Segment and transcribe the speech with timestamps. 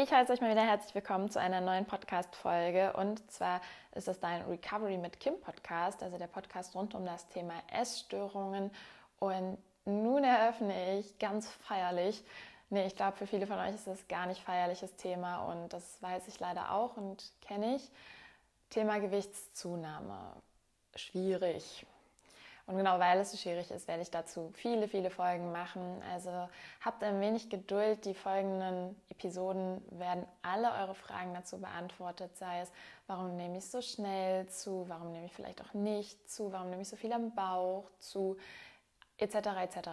[0.00, 2.92] Ich heiße euch mal wieder herzlich willkommen zu einer neuen Podcast-Folge.
[2.92, 3.60] Und zwar
[3.96, 8.70] ist das dein Recovery mit Kim Podcast, also der Podcast rund um das Thema Essstörungen.
[9.18, 12.22] Und nun eröffne ich ganz feierlich.
[12.70, 16.00] Nee, ich glaube, für viele von euch ist das gar nicht feierliches Thema und das
[16.00, 17.90] weiß ich leider auch und kenne ich.
[18.70, 20.32] Thema Gewichtszunahme.
[20.94, 21.84] Schwierig.
[22.68, 26.02] Und genau weil es so schwierig ist, werde ich dazu viele, viele Folgen machen.
[26.12, 26.50] Also
[26.82, 28.04] habt ein wenig Geduld.
[28.04, 32.70] Die folgenden Episoden werden alle eure Fragen dazu beantwortet, sei es,
[33.06, 36.82] warum nehme ich so schnell zu, warum nehme ich vielleicht auch nicht zu, warum nehme
[36.82, 38.36] ich so viel am Bauch zu,
[39.16, 39.34] etc.
[39.62, 39.88] etc.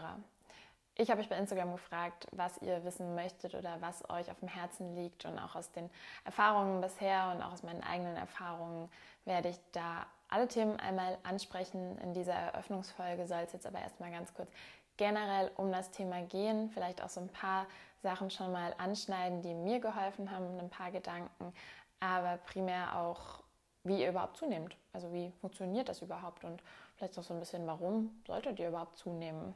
[0.95, 4.49] Ich habe euch bei Instagram gefragt, was ihr wissen möchtet oder was euch auf dem
[4.49, 5.89] Herzen liegt und auch aus den
[6.25, 8.89] Erfahrungen bisher und auch aus meinen eigenen Erfahrungen
[9.23, 11.97] werde ich da alle Themen einmal ansprechen.
[11.99, 14.49] In dieser Eröffnungsfolge soll es jetzt aber erstmal ganz kurz
[14.97, 17.65] generell um das Thema gehen, vielleicht auch so ein paar
[18.01, 21.53] Sachen schon mal anschneiden, die mir geholfen haben, ein paar Gedanken,
[21.99, 23.43] aber primär auch,
[23.83, 24.75] wie ihr überhaupt zunehmt.
[24.93, 26.61] Also wie funktioniert das überhaupt und
[26.95, 29.53] vielleicht auch so ein bisschen, warum solltet ihr überhaupt zunehmen.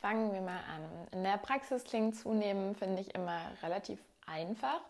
[0.00, 1.08] Fangen wir mal an.
[1.12, 4.80] In der Praxis klingt zunehmen, finde ich, immer relativ einfach.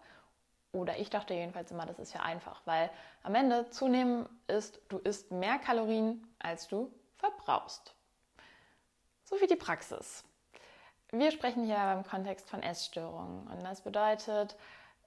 [0.72, 2.90] Oder ich dachte jedenfalls immer, das ist ja einfach, weil
[3.22, 7.94] am Ende zunehmen ist, du isst mehr Kalorien, als du verbrauchst.
[9.24, 10.24] So wie die Praxis.
[11.10, 14.56] Wir sprechen hier beim Kontext von Essstörungen und das bedeutet,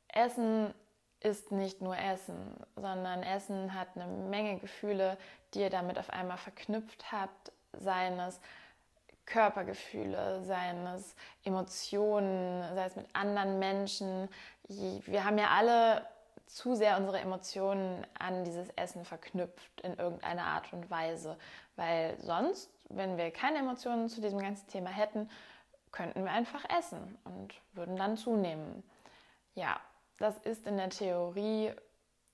[0.07, 0.73] Essen
[1.19, 5.17] ist nicht nur Essen, sondern Essen hat eine Menge Gefühle,
[5.53, 8.39] die ihr damit auf einmal verknüpft habt, seien es
[9.27, 14.27] Körpergefühle, seien es Emotionen, sei es mit anderen Menschen.
[15.05, 16.05] Wir haben ja alle
[16.45, 21.37] zu sehr unsere Emotionen an dieses Essen verknüpft in irgendeiner Art und Weise,
[21.75, 25.29] weil sonst, wenn wir keine Emotionen zu diesem ganzen Thema hätten,
[25.91, 28.83] könnten wir einfach essen und würden dann zunehmen.
[29.55, 29.79] Ja,
[30.17, 31.73] das ist in der Theorie,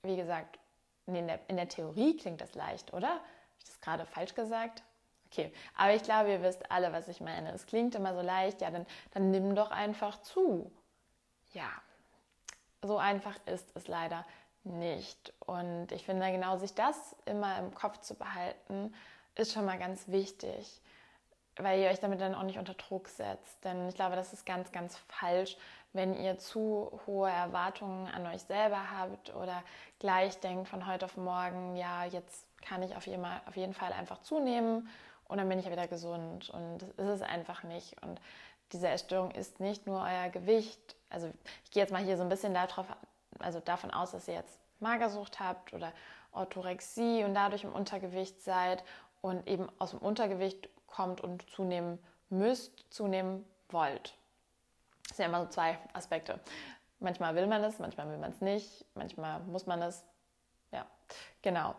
[0.03, 0.59] wie gesagt,
[1.05, 3.09] in der, in der Theorie klingt das leicht, oder?
[3.09, 3.21] Habe
[3.59, 4.83] ich das gerade falsch gesagt?
[5.27, 7.52] Okay, aber ich glaube, ihr wisst alle, was ich meine.
[7.52, 10.71] Es klingt immer so leicht, ja, dann, dann nimm doch einfach zu.
[11.54, 11.69] Ja,
[12.87, 14.25] so einfach ist es leider
[14.64, 15.33] nicht.
[15.45, 18.93] Und ich finde, genau sich das immer im Kopf zu behalten,
[19.36, 20.81] ist schon mal ganz wichtig,
[21.58, 23.64] weil ihr euch damit dann auch nicht unter Druck setzt.
[23.64, 25.58] Denn ich glaube, das ist ganz, ganz falsch,
[25.93, 29.64] wenn ihr zu hohe Erwartungen an euch selber habt oder
[29.99, 34.89] gleich denkt von heute auf morgen, ja, jetzt kann ich auf jeden Fall einfach zunehmen
[35.27, 36.49] und dann bin ich ja wieder gesund.
[36.49, 38.02] Und das ist es einfach nicht.
[38.04, 38.19] Und
[38.72, 40.95] diese Essstörung ist nicht nur euer Gewicht.
[41.10, 41.32] Also
[41.64, 42.88] ich gehe jetzt mal hier so ein bisschen darauf,
[43.39, 45.92] also davon aus, dass ihr jetzt Magersucht habt oder
[46.32, 48.83] Orthorexie und dadurch im Untergewicht seid
[49.22, 54.16] und eben aus dem Untergewicht kommt und zunehmen müsst, zunehmen wollt.
[55.08, 56.39] Das sind ja immer so zwei Aspekte.
[56.99, 60.04] Manchmal will man es, manchmal will man es nicht, manchmal muss man es.
[60.72, 60.86] Ja,
[61.42, 61.76] genau.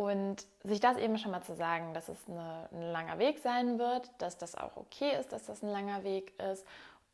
[0.00, 3.78] Und sich das eben schon mal zu sagen, dass es eine, ein langer Weg sein
[3.78, 6.66] wird, dass das auch okay ist, dass das ein langer Weg ist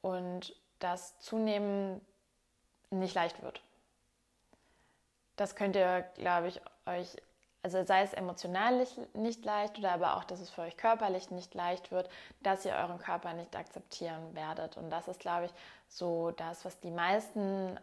[0.03, 2.01] und dass zunehmen
[2.91, 3.61] nicht leicht wird.
[5.35, 7.17] Das könnt ihr, glaube ich, euch,
[7.65, 11.55] also sei es emotional nicht leicht oder aber auch, dass es für euch körperlich nicht
[11.55, 12.09] leicht wird,
[12.45, 14.77] dass ihr euren Körper nicht akzeptieren werdet.
[14.77, 15.53] Und das ist, glaube ich,
[15.89, 17.81] so das, was die meisten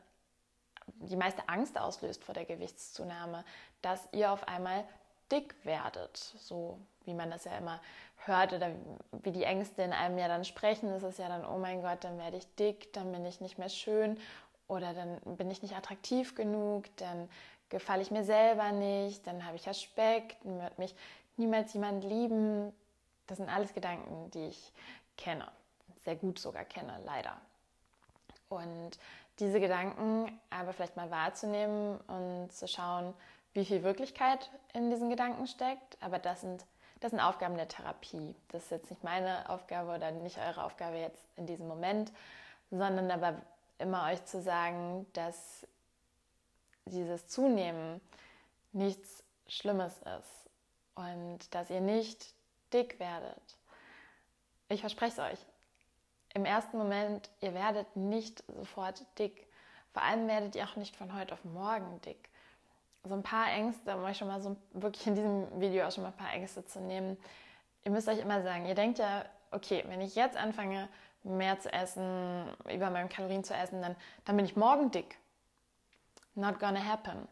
[0.87, 3.43] die meiste Angst auslöst vor der Gewichtszunahme,
[3.81, 4.83] dass ihr auf einmal
[5.31, 6.17] dick werdet.
[6.17, 7.81] So wie man das ja immer
[8.25, 8.71] hört oder
[9.11, 12.03] wie die Ängste in einem ja dann sprechen, ist es ja dann, oh mein Gott,
[12.03, 14.17] dann werde ich dick, dann bin ich nicht mehr schön
[14.67, 17.29] oder dann bin ich nicht attraktiv genug, dann
[17.69, 20.95] gefalle ich mir selber nicht, dann habe ich ja Speck, dann wird mich
[21.37, 22.71] niemals jemand lieben.
[23.27, 24.71] Das sind alles Gedanken, die ich
[25.17, 25.47] kenne,
[26.03, 27.35] sehr gut sogar kenne, leider.
[28.49, 28.91] Und
[29.39, 33.13] diese Gedanken aber vielleicht mal wahrzunehmen und zu schauen,
[33.53, 35.97] wie viel Wirklichkeit in diesen Gedanken steckt.
[36.01, 36.65] Aber das sind,
[36.99, 38.35] das sind Aufgaben der Therapie.
[38.49, 42.11] Das ist jetzt nicht meine Aufgabe oder nicht eure Aufgabe jetzt in diesem Moment,
[42.69, 43.41] sondern aber
[43.79, 45.67] immer euch zu sagen, dass
[46.85, 48.01] dieses Zunehmen
[48.71, 50.49] nichts Schlimmes ist
[50.95, 52.33] und dass ihr nicht
[52.71, 53.57] dick werdet.
[54.69, 55.52] Ich verspreche es euch
[56.33, 59.47] im ersten Moment, ihr werdet nicht sofort dick.
[59.93, 62.29] Vor allem werdet ihr auch nicht von heute auf morgen dick.
[63.03, 66.03] So ein paar Ängste, um euch schon mal so wirklich in diesem Video auch schon
[66.03, 67.17] mal ein paar Ängste zu nehmen.
[67.83, 70.89] Ihr müsst euch immer sagen, ihr denkt ja, okay, wenn ich jetzt anfange,
[71.23, 73.95] mehr zu essen, über meinen Kalorien zu essen, dann,
[74.25, 75.17] dann bin ich morgen dick.
[76.35, 77.27] Not gonna happen.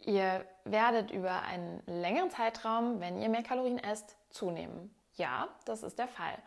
[0.00, 4.94] Ihr werdet über einen längeren Zeitraum, wenn ihr mehr Kalorien esst, zunehmen.
[5.14, 6.38] Ja, das ist der Fall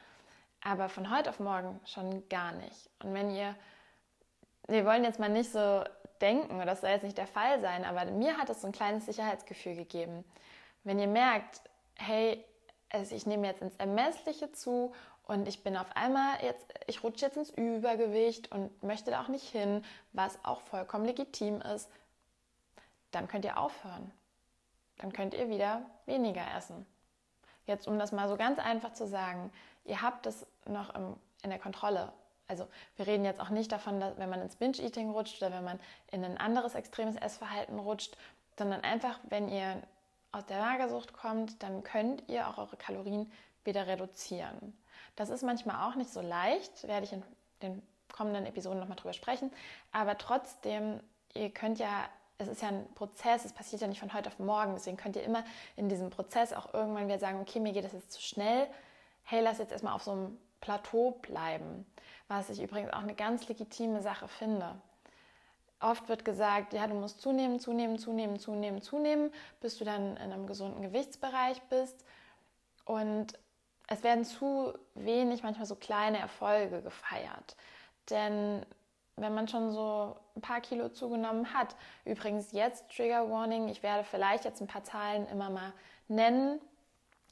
[0.63, 2.89] aber von heute auf morgen schon gar nicht.
[3.03, 3.55] Und wenn ihr
[4.67, 5.83] wir wollen jetzt mal nicht so
[6.21, 8.73] denken, oder das soll jetzt nicht der Fall sein, aber mir hat es so ein
[8.73, 10.23] kleines Sicherheitsgefühl gegeben.
[10.83, 11.61] Wenn ihr merkt,
[11.95, 12.43] hey,
[12.89, 14.93] also ich nehme jetzt ins Ermessliche zu
[15.23, 19.27] und ich bin auf einmal jetzt, ich rutsche jetzt ins Übergewicht und möchte da auch
[19.27, 19.83] nicht hin,
[20.13, 21.89] was auch vollkommen legitim ist,
[23.11, 24.11] dann könnt ihr aufhören.
[24.97, 26.85] Dann könnt ihr wieder weniger essen.
[27.65, 29.51] Jetzt, um das mal so ganz einfach zu sagen,
[29.85, 32.11] ihr habt es noch im, in der Kontrolle.
[32.47, 32.67] Also
[32.97, 35.79] wir reden jetzt auch nicht davon, dass wenn man ins Binge-Eating rutscht oder wenn man
[36.11, 38.17] in ein anderes extremes Essverhalten rutscht,
[38.57, 39.81] sondern einfach, wenn ihr
[40.31, 43.31] aus der Magersucht kommt, dann könnt ihr auch eure Kalorien
[43.63, 44.77] wieder reduzieren.
[45.15, 47.23] Das ist manchmal auch nicht so leicht, werde ich in
[47.61, 47.81] den
[48.11, 49.51] kommenden Episoden nochmal drüber sprechen.
[49.91, 50.99] Aber trotzdem,
[51.33, 52.05] ihr könnt ja,
[52.37, 54.73] es ist ja ein Prozess, es passiert ja nicht von heute auf morgen.
[54.73, 55.43] Deswegen könnt ihr immer
[55.75, 58.67] in diesem Prozess auch irgendwann wieder sagen, okay, mir geht das jetzt zu schnell.
[59.31, 61.85] Hey, lass jetzt erstmal auf so einem Plateau bleiben.
[62.27, 64.75] Was ich übrigens auch eine ganz legitime Sache finde.
[65.79, 69.31] Oft wird gesagt, ja, du musst zunehmen, zunehmen, zunehmen, zunehmen, zunehmen,
[69.61, 72.03] bis du dann in einem gesunden Gewichtsbereich bist.
[72.83, 73.39] Und
[73.87, 77.55] es werden zu wenig, manchmal so kleine Erfolge gefeiert.
[78.09, 78.65] Denn
[79.15, 84.03] wenn man schon so ein paar Kilo zugenommen hat, übrigens jetzt Trigger Warning, ich werde
[84.03, 85.71] vielleicht jetzt ein paar Zahlen immer mal
[86.09, 86.59] nennen,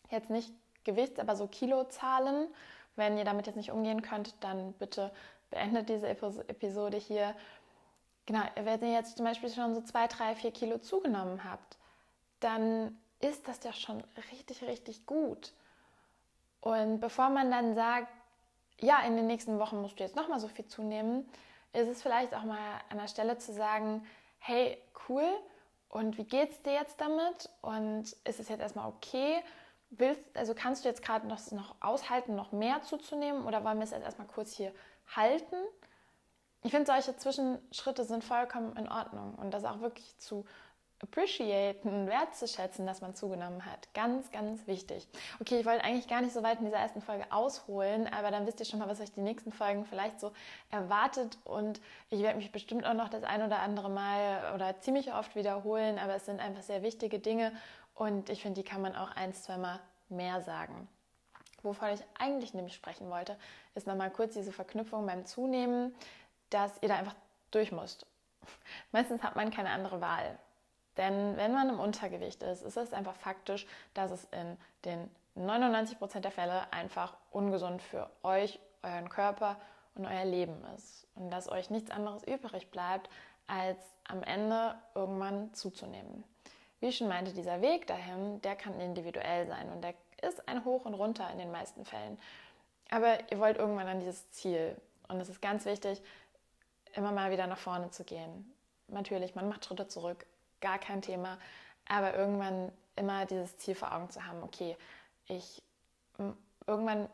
[0.09, 0.53] jetzt nicht
[0.83, 2.47] Gewicht, aber so Kilozahlen.
[2.95, 5.11] Wenn ihr damit jetzt nicht umgehen könnt, dann bitte
[5.49, 7.35] beendet diese Episode hier
[8.29, 11.77] Genau, wenn ihr jetzt zum Beispiel schon so zwei, drei, vier Kilo zugenommen habt,
[12.41, 15.51] dann ist das ja schon richtig, richtig gut.
[16.61, 18.07] Und bevor man dann sagt,
[18.79, 21.27] ja, in den nächsten Wochen musst du jetzt nochmal so viel zunehmen,
[21.73, 24.05] ist es vielleicht auch mal an der Stelle zu sagen,
[24.37, 24.77] hey,
[25.07, 25.27] cool,
[25.89, 27.49] und wie geht's dir jetzt damit?
[27.63, 29.41] Und ist es jetzt erstmal okay?
[29.91, 33.83] Willst, also kannst du jetzt gerade noch, noch aushalten, noch mehr zuzunehmen oder wollen wir
[33.83, 34.73] es jetzt erstmal kurz hier
[35.15, 35.55] halten?
[36.63, 40.45] ich finde, solche Zwischenschritte sind vollkommen in Ordnung und das auch wirklich zu
[41.01, 43.93] appreciaten, wertzuschätzen, dass man zugenommen hat.
[43.93, 45.07] Ganz, ganz wichtig.
[45.39, 48.45] Okay, ich wollte eigentlich gar nicht so weit in dieser ersten Folge ausholen, aber dann
[48.45, 50.31] wisst ihr schon mal, was euch die nächsten Folgen vielleicht so
[50.71, 55.13] erwartet und ich werde mich bestimmt auch noch das ein oder andere Mal oder ziemlich
[55.13, 57.51] oft wiederholen, aber es sind einfach sehr wichtige Dinge
[57.95, 59.79] und ich finde, die kann man auch ein, zweimal
[60.09, 60.87] mehr sagen.
[61.61, 63.37] Wovon ich eigentlich nämlich sprechen wollte,
[63.75, 65.93] ist nochmal kurz diese Verknüpfung beim Zunehmen
[66.49, 67.15] dass ihr da einfach
[67.51, 68.05] durch müsst.
[68.91, 70.37] Meistens hat man keine andere Wahl.
[70.99, 76.19] Denn wenn man im Untergewicht ist, ist es einfach faktisch, dass es in den 99%
[76.19, 79.55] der Fälle einfach ungesund für euch, euren Körper
[79.95, 81.07] und euer Leben ist.
[81.15, 83.09] Und dass euch nichts anderes übrig bleibt,
[83.47, 83.77] als
[84.09, 86.25] am Ende irgendwann zuzunehmen.
[86.81, 90.65] Wie ich schon meinte, dieser Weg dahin, der kann individuell sein und der ist ein
[90.65, 92.19] Hoch und Runter in den meisten Fällen.
[92.91, 94.75] Aber ihr wollt irgendwann an dieses Ziel.
[95.07, 96.01] Und es ist ganz wichtig,
[96.93, 98.53] immer mal wieder nach vorne zu gehen.
[98.87, 100.25] Natürlich, man macht Schritte zurück,
[100.61, 101.37] gar kein Thema,
[101.87, 104.77] aber irgendwann immer dieses Ziel vor Augen zu haben, okay,
[105.27, 105.63] ich
[106.67, 107.09] irgendwann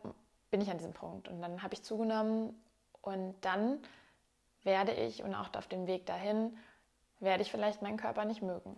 [0.51, 2.59] bin ich an diesem Punkt und dann habe ich zugenommen
[3.01, 3.80] und dann
[4.63, 6.57] werde ich und auch auf dem Weg dahin
[7.19, 8.77] werde ich vielleicht meinen Körper nicht mögen.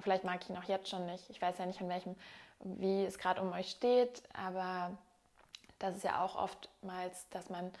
[0.00, 1.28] Vielleicht mag ich ihn auch jetzt schon nicht.
[1.30, 2.16] Ich weiß ja nicht, an welchem,
[2.60, 4.96] wie es gerade um euch steht, aber
[5.78, 7.72] das ist ja auch oftmals, dass man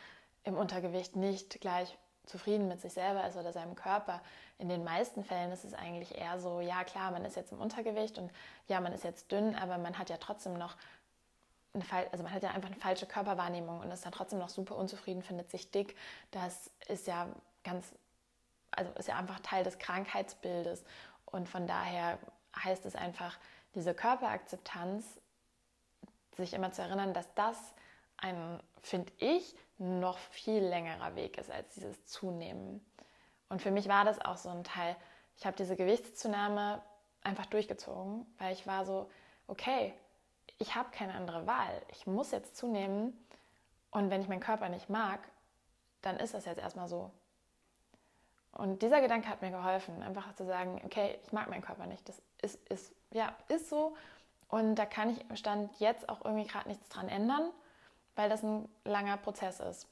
[0.44, 1.96] im Untergewicht nicht gleich
[2.26, 4.20] zufrieden mit sich selber ist oder seinem Körper.
[4.58, 7.60] In den meisten Fällen ist es eigentlich eher so, ja klar, man ist jetzt im
[7.60, 8.30] Untergewicht und
[8.68, 10.76] ja, man ist jetzt dünn, aber man hat ja trotzdem noch
[11.72, 14.76] eine, also man hat ja einfach eine falsche Körperwahrnehmung und ist dann trotzdem noch super
[14.76, 15.96] unzufrieden, findet sich dick.
[16.30, 17.28] Das ist ja
[17.64, 17.92] ganz,
[18.72, 20.84] also ist ja einfach Teil des Krankheitsbildes
[21.26, 22.18] und von daher
[22.64, 23.38] heißt es einfach,
[23.74, 25.04] diese Körperakzeptanz,
[26.36, 27.56] sich immer zu erinnern, dass das
[28.16, 32.84] ein, finde ich, noch viel längerer Weg ist als dieses Zunehmen.
[33.48, 34.96] Und für mich war das auch so ein Teil.
[35.36, 36.82] Ich habe diese Gewichtszunahme
[37.22, 39.10] einfach durchgezogen, weil ich war so,
[39.46, 39.92] okay,
[40.58, 41.82] ich habe keine andere Wahl.
[41.88, 43.12] Ich muss jetzt zunehmen.
[43.90, 45.20] Und wenn ich meinen Körper nicht mag,
[46.02, 47.10] dann ist das jetzt erstmal so.
[48.52, 52.08] Und dieser Gedanke hat mir geholfen, einfach zu sagen, okay, ich mag meinen Körper nicht.
[52.08, 53.94] Das ist, ist, ja, ist so.
[54.48, 57.50] Und da kann ich im Stand jetzt auch irgendwie gerade nichts dran ändern
[58.16, 59.86] weil das ein langer Prozess ist.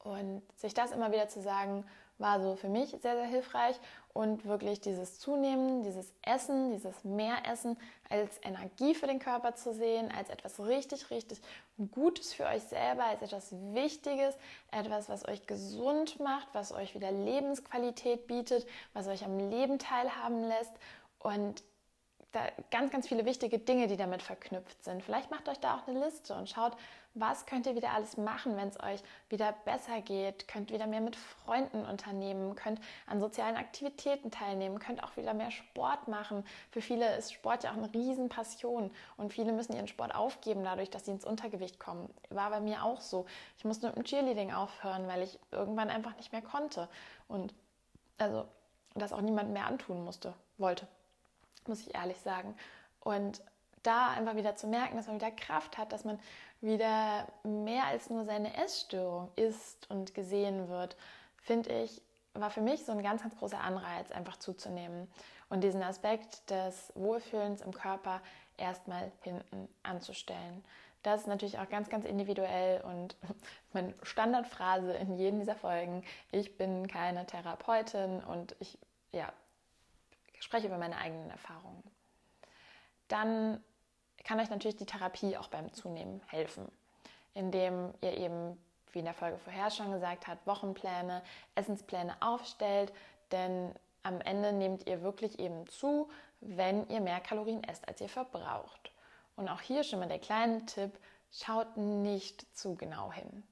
[0.00, 1.84] Und sich das immer wieder zu sagen,
[2.18, 3.78] war so für mich sehr, sehr hilfreich
[4.12, 7.76] und wirklich dieses Zunehmen, dieses Essen, dieses Mehressen
[8.08, 11.40] als Energie für den Körper zu sehen, als etwas richtig, richtig
[11.90, 14.36] Gutes für euch selber, als etwas Wichtiges,
[14.70, 20.44] etwas, was euch gesund macht, was euch wieder Lebensqualität bietet, was euch am Leben teilhaben
[20.44, 20.72] lässt
[21.18, 21.62] und
[22.32, 25.02] da ganz, ganz viele wichtige Dinge, die damit verknüpft sind.
[25.02, 26.76] Vielleicht macht euch da auch eine Liste und schaut,
[27.14, 31.02] was könnt ihr wieder alles machen, wenn es euch wieder besser geht, könnt wieder mehr
[31.02, 36.42] mit Freunden unternehmen, könnt an sozialen Aktivitäten teilnehmen, könnt auch wieder mehr Sport machen.
[36.70, 40.88] Für viele ist Sport ja auch eine Riesenpassion und viele müssen ihren Sport aufgeben, dadurch,
[40.88, 42.08] dass sie ins Untergewicht kommen.
[42.30, 43.26] War bei mir auch so.
[43.58, 46.88] Ich musste mit dem Cheerleading aufhören, weil ich irgendwann einfach nicht mehr konnte
[47.28, 47.52] und
[48.16, 48.46] also
[48.94, 50.86] das auch niemand mehr antun musste, wollte
[51.68, 52.54] muss ich ehrlich sagen.
[53.00, 53.42] Und
[53.82, 56.18] da einfach wieder zu merken, dass man wieder Kraft hat, dass man
[56.60, 60.96] wieder mehr als nur seine Essstörung ist und gesehen wird,
[61.36, 62.00] finde ich,
[62.34, 65.08] war für mich so ein ganz, ganz großer Anreiz, einfach zuzunehmen
[65.48, 68.22] und diesen Aspekt des Wohlfühlens im Körper
[68.56, 70.64] erstmal hinten anzustellen.
[71.02, 73.16] Das ist natürlich auch ganz, ganz individuell und
[73.72, 78.78] meine Standardphrase in jedem dieser Folgen, ich bin keine Therapeutin und ich
[79.10, 79.30] ja,
[80.42, 81.82] spreche über meine eigenen Erfahrungen.
[83.08, 83.62] Dann
[84.24, 86.70] kann euch natürlich die Therapie auch beim Zunehmen helfen,
[87.34, 88.58] indem ihr eben,
[88.92, 91.22] wie in der Folge vorher schon gesagt hat, Wochenpläne,
[91.54, 92.92] Essenspläne aufstellt,
[93.30, 98.08] denn am Ende nehmt ihr wirklich eben zu, wenn ihr mehr Kalorien esst, als ihr
[98.08, 98.92] verbraucht.
[99.36, 100.98] Und auch hier schon mal der kleine Tipp,
[101.30, 103.42] schaut nicht zu genau hin.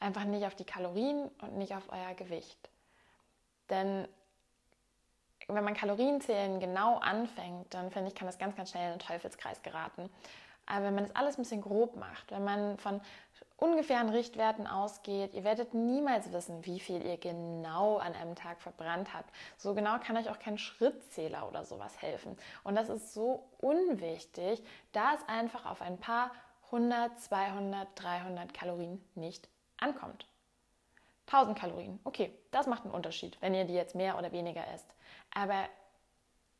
[0.00, 2.70] Einfach nicht auf die Kalorien und nicht auf euer Gewicht.
[3.70, 4.08] Denn
[5.48, 9.06] wenn man Kalorienzählen genau anfängt, dann finde ich, kann das ganz, ganz schnell in den
[9.06, 10.08] Teufelskreis geraten.
[10.66, 13.00] Aber wenn man das alles ein bisschen grob macht, wenn man von
[13.56, 19.14] ungefähren Richtwerten ausgeht, ihr werdet niemals wissen, wie viel ihr genau an einem Tag verbrannt
[19.14, 19.30] habt.
[19.56, 22.36] So genau kann euch auch kein Schrittzähler oder sowas helfen.
[22.64, 26.32] Und das ist so unwichtig, da es einfach auf ein paar
[26.66, 30.26] 100, 200, 300 Kalorien nicht ankommt.
[31.32, 34.86] 1000 Kalorien, okay, das macht einen Unterschied, wenn ihr die jetzt mehr oder weniger esst.
[35.34, 35.66] Aber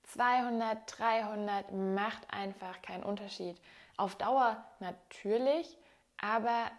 [0.05, 3.61] 200, 300 macht einfach keinen Unterschied.
[3.97, 5.76] Auf Dauer natürlich,
[6.21, 6.71] aber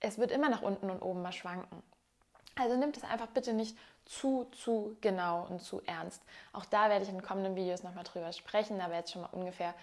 [0.00, 1.82] es wird immer nach unten und oben mal schwanken.
[2.56, 6.22] Also nimmt es einfach bitte nicht zu, zu genau und zu ernst.
[6.52, 9.74] Auch da werde ich in kommenden Videos nochmal drüber sprechen, aber jetzt schon mal ungefähr,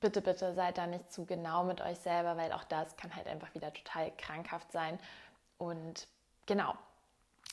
[0.00, 3.26] bitte, bitte seid da nicht zu genau mit euch selber, weil auch das kann halt
[3.26, 4.98] einfach wieder total krankhaft sein.
[5.56, 6.06] Und
[6.48, 6.74] genau,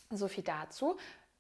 [0.10, 0.98] so viel dazu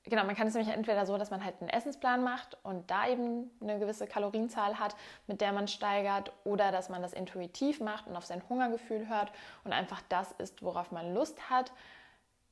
[0.09, 3.07] genau, man kann es nämlich entweder so, dass man halt einen Essensplan macht und da
[3.07, 4.95] eben eine gewisse Kalorienzahl hat,
[5.27, 9.31] mit der man steigert, oder dass man das intuitiv macht und auf sein Hungergefühl hört
[9.63, 11.71] und einfach das isst, worauf man Lust hat.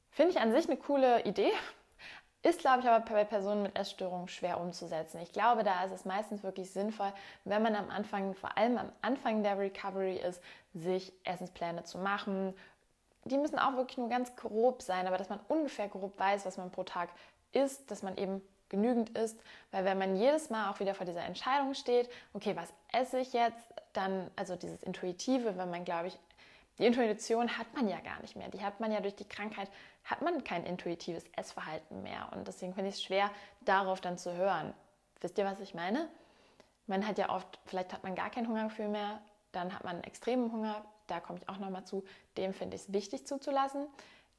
[0.10, 1.52] Finde ich an sich eine coole Idee.
[2.46, 5.22] Ist, glaube ich, aber bei Personen mit Essstörungen schwer umzusetzen.
[5.22, 7.14] Ich glaube, da ist es meistens wirklich sinnvoll,
[7.46, 10.42] wenn man am Anfang, vor allem am Anfang der Recovery ist,
[10.74, 12.54] sich Essenspläne zu machen.
[13.26, 16.58] Die müssen auch wirklich nur ganz grob sein, aber dass man ungefähr grob weiß, was
[16.58, 17.10] man pro Tag
[17.52, 19.40] ist, dass man eben genügend isst,
[19.72, 23.32] weil wenn man jedes Mal auch wieder vor dieser Entscheidung steht, okay, was esse ich
[23.32, 26.18] jetzt, dann, also dieses Intuitive, wenn man, glaube ich,
[26.80, 28.50] die Intuition hat man ja gar nicht mehr.
[28.50, 29.70] Die hat man ja durch die Krankheit,
[30.04, 32.30] hat man kein intuitives Essverhalten mehr.
[32.32, 33.30] Und deswegen finde ich es schwer,
[33.62, 34.74] darauf dann zu hören.
[35.22, 36.10] Wisst ihr, was ich meine?
[36.88, 40.52] Man hat ja oft, vielleicht hat man gar kein Hungergefühl mehr, dann hat man extremen
[40.52, 42.04] Hunger, da komme ich auch nochmal zu,
[42.38, 43.88] dem finde ich es wichtig zuzulassen.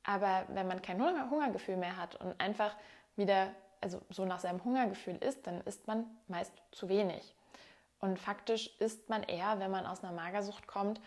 [0.04, 2.76] Aber wenn man kein Hungergefühl mehr hat und einfach
[3.16, 7.34] wieder, also so nach seinem Hungergefühl isst, dann isst man meist zu wenig.
[8.00, 11.00] Und faktisch isst man eher, wenn man aus einer Magersucht kommt,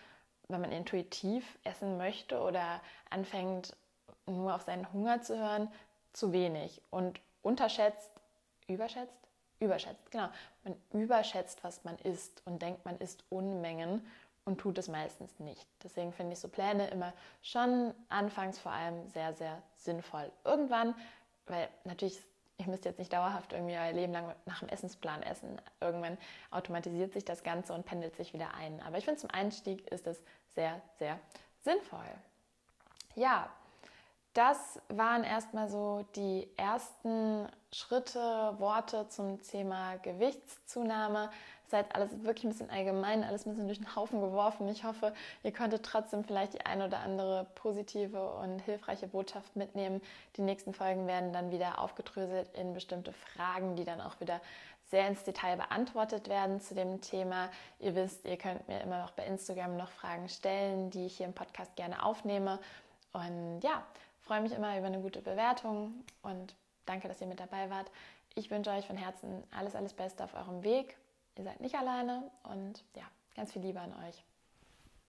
[0.48, 3.76] wenn man intuitiv essen möchte oder anfängt,
[4.26, 5.72] nur auf seinen Hunger zu hören,
[6.14, 8.12] zu wenig und unterschätzt,
[8.68, 9.14] überschätzt,
[9.60, 10.30] überschätzt, genau.
[10.64, 14.06] Man überschätzt, was man isst und denkt, man isst Unmengen
[14.48, 15.68] und tut es meistens nicht.
[15.84, 17.14] Deswegen finde ich so Pläne immer
[17.44, 20.32] schon anfangs vor allem sehr, sehr sinnvoll.
[20.44, 20.96] Irgendwann
[21.48, 22.20] weil natürlich,
[22.58, 25.60] ihr müsst jetzt nicht dauerhaft irgendwie euer Leben lang nach dem Essensplan essen.
[25.80, 26.18] Irgendwann
[26.52, 28.82] automatisiert sich das Ganze und pendelt sich wieder ein.
[28.82, 30.22] Aber ich finde, zum Einstieg ist es
[30.56, 31.20] sehr, sehr
[31.64, 32.06] sinnvoll.
[33.16, 33.50] Ja,
[34.34, 38.20] das waren erstmal so die ersten Schritte,
[38.60, 41.32] Worte zum Thema Gewichtszunahme.
[41.74, 44.68] Heißt, alles wirklich ein bisschen allgemein, alles ein bisschen durch den Haufen geworfen.
[44.70, 50.02] Ich hoffe, ihr konntet trotzdem vielleicht die ein oder andere positive und hilfreiche Botschaft mitnehmen.
[50.38, 54.40] Die nächsten Folgen werden dann wieder aufgedröselt in bestimmte Fragen, die dann auch wieder
[54.90, 57.50] sehr ins Detail beantwortet werden zu dem Thema.
[57.80, 61.26] Ihr wisst, ihr könnt mir immer noch bei Instagram noch Fragen stellen, die ich hier
[61.26, 62.60] im Podcast gerne aufnehme.
[63.12, 63.84] Und ja,
[64.22, 66.56] freue mich immer über eine gute Bewertung und
[66.86, 67.92] danke, dass ihr mit dabei wart.
[68.36, 70.96] Ich wünsche euch von Herzen alles, alles Beste auf eurem Weg
[71.38, 73.04] Ihr seid nicht alleine und ja,
[73.36, 74.24] ganz viel Liebe an euch.